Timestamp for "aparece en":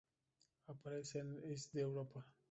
0.65-1.35